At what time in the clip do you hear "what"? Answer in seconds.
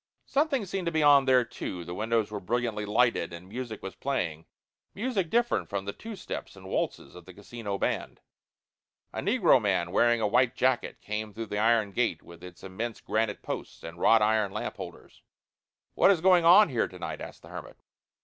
15.93-16.09